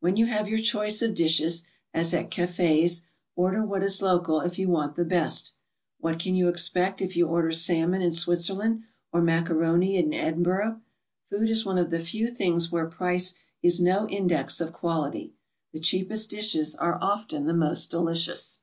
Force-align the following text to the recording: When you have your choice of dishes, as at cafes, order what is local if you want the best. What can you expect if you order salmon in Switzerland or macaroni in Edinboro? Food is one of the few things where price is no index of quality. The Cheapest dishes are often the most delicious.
When 0.00 0.16
you 0.16 0.26
have 0.26 0.48
your 0.48 0.58
choice 0.58 1.02
of 1.02 1.14
dishes, 1.14 1.62
as 1.94 2.12
at 2.12 2.32
cafes, 2.32 3.02
order 3.36 3.64
what 3.64 3.84
is 3.84 4.02
local 4.02 4.40
if 4.40 4.58
you 4.58 4.68
want 4.68 4.96
the 4.96 5.04
best. 5.04 5.54
What 6.00 6.18
can 6.18 6.34
you 6.34 6.48
expect 6.48 7.00
if 7.00 7.16
you 7.16 7.28
order 7.28 7.52
salmon 7.52 8.02
in 8.02 8.10
Switzerland 8.10 8.82
or 9.12 9.22
macaroni 9.22 9.96
in 9.96 10.10
Edinboro? 10.10 10.80
Food 11.30 11.48
is 11.48 11.64
one 11.64 11.78
of 11.78 11.90
the 11.90 12.00
few 12.00 12.26
things 12.26 12.72
where 12.72 12.86
price 12.86 13.34
is 13.62 13.80
no 13.80 14.08
index 14.08 14.60
of 14.60 14.72
quality. 14.72 15.32
The 15.72 15.78
Cheapest 15.78 16.30
dishes 16.30 16.74
are 16.74 16.98
often 17.00 17.46
the 17.46 17.54
most 17.54 17.88
delicious. 17.88 18.62